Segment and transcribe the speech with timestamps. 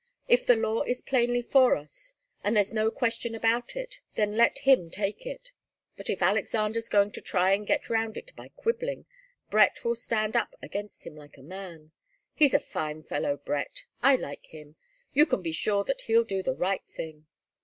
[0.27, 4.57] If the law is plainly for us, and there's no question about it, then let
[4.57, 5.51] him take it.
[5.95, 9.05] But if Alexander's going to try and get round it by quibbling,
[9.51, 11.91] Brett will stand up against him like a man.
[12.33, 13.83] He's a fine fellow, Brett.
[14.01, 14.75] I like him.
[15.13, 17.27] You can be sure that he'll do the right thing."